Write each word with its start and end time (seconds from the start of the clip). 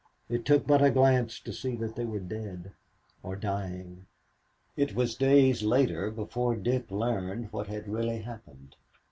It 0.29 0.45
took 0.45 0.65
but 0.65 0.81
a 0.83 0.89
glance 0.89 1.39
to 1.41 1.53
see 1.53 1.75
that 1.75 1.95
they 1.95 2.05
were 2.05 2.17
dead 2.19 2.71
or 3.21 3.35
dying. 3.35 4.07
It 4.75 4.95
was 4.95 5.13
days 5.13 5.61
later 5.61 6.09
before 6.09 6.55
Dick 6.55 6.89
learned 6.89 7.53
what 7.53 7.67
had 7.67 7.87
really 7.87 8.23
happened. 8.23 8.75